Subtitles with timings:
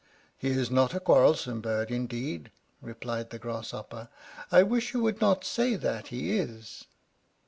[0.35, 2.49] "He is not a quarrelsome bird indeed,"
[2.81, 4.09] replied the Grasshopper.
[4.51, 6.85] "I wish you would not say that he is."